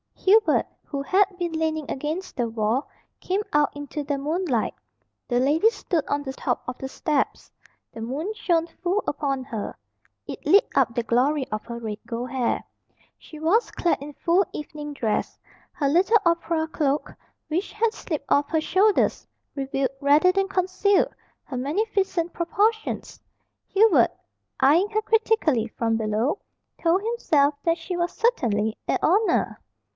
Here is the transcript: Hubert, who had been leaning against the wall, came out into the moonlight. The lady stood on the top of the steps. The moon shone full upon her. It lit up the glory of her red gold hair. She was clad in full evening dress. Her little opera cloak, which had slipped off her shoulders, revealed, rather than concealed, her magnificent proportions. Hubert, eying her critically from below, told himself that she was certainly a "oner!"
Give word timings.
Hubert, 0.15 0.65
who 0.83 1.01
had 1.03 1.25
been 1.37 1.51
leaning 1.51 1.89
against 1.89 2.35
the 2.35 2.47
wall, 2.49 2.87
came 3.19 3.41
out 3.53 3.75
into 3.75 4.03
the 4.03 4.17
moonlight. 4.17 4.73
The 5.27 5.39
lady 5.39 5.69
stood 5.69 6.05
on 6.07 6.23
the 6.23 6.33
top 6.33 6.63
of 6.67 6.77
the 6.79 6.87
steps. 6.89 7.51
The 7.93 8.01
moon 8.01 8.33
shone 8.33 8.65
full 8.67 9.03
upon 9.07 9.43
her. 9.43 9.75
It 10.25 10.43
lit 10.45 10.67
up 10.75 10.95
the 10.95 11.03
glory 11.03 11.47
of 11.49 11.63
her 11.65 11.77
red 11.79 11.99
gold 12.07 12.31
hair. 12.31 12.63
She 13.19 13.39
was 13.39 13.69
clad 13.71 14.01
in 14.01 14.13
full 14.13 14.43
evening 14.53 14.93
dress. 14.93 15.37
Her 15.71 15.87
little 15.89 16.17
opera 16.25 16.67
cloak, 16.67 17.13
which 17.47 17.71
had 17.73 17.93
slipped 17.93 18.25
off 18.29 18.49
her 18.49 18.61
shoulders, 18.61 19.27
revealed, 19.53 19.89
rather 20.01 20.31
than 20.31 20.47
concealed, 20.47 21.13
her 21.43 21.57
magnificent 21.57 22.31
proportions. 22.33 23.21
Hubert, 23.67 24.11
eying 24.63 24.89
her 24.91 25.01
critically 25.03 25.67
from 25.67 25.97
below, 25.97 26.39
told 26.81 27.01
himself 27.03 27.53
that 27.63 27.77
she 27.77 27.95
was 27.97 28.11
certainly 28.13 28.77
a 28.87 28.97
"oner!" 29.05 29.59